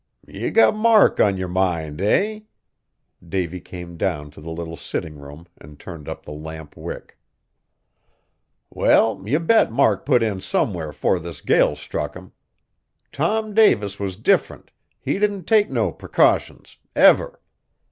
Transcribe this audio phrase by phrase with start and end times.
[0.27, 2.39] "Ye got Mark on yer mind, eh?"
[3.29, 7.19] Davy came down to the little sitting room and turned up the lamp wick.
[8.71, 12.31] "Well, ye bet Mark put in somewhere 'fore this gale struck him.
[13.11, 17.39] Tom Davis was different, he didn't take no precautions, ever.